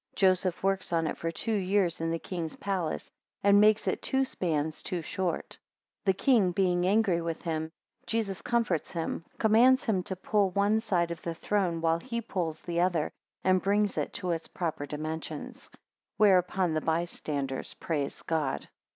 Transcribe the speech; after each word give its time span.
6 0.13 0.19
Joseph 0.21 0.63
works 0.63 0.91
on 0.91 1.05
it 1.05 1.15
for 1.15 1.29
two 1.29 1.53
years 1.53 2.01
in 2.01 2.09
the 2.09 2.17
king's 2.17 2.55
palace, 2.55 3.11
and 3.43 3.61
makes 3.61 3.87
it 3.87 4.01
two 4.01 4.25
spans 4.25 4.81
too 4.81 4.99
short. 5.03 5.59
The 6.05 6.13
king 6.13 6.51
being 6.53 6.87
angry 6.87 7.21
with 7.21 7.43
him, 7.43 7.65
10 8.07 8.07
Jesus 8.07 8.41
comforts 8.41 8.89
him, 8.93 9.19
13 9.33 9.35
commands 9.37 9.83
him 9.85 10.01
to 10.01 10.15
pull 10.15 10.49
one 10.49 10.79
side 10.79 11.11
of 11.11 11.21
the 11.21 11.35
throne, 11.35 11.81
while 11.81 11.99
he 11.99 12.19
pulls 12.19 12.63
the 12.63 12.79
other, 12.79 13.11
and 13.43 13.61
brings 13.61 13.95
it 13.95 14.11
to 14.13 14.31
its 14.31 14.47
proper 14.47 14.87
dimensions. 14.87 15.67
14 15.67 15.79
Whereupon 16.17 16.73
the 16.73 16.81
bystanders 16.81 17.75
praise 17.75 18.23
God. 18.23 18.69